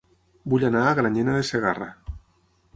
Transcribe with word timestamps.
Vull 0.53 0.65
anar 0.69 0.81
a 0.85 0.95
Granyena 1.01 1.37
de 1.41 1.45
Segarra 1.53 1.93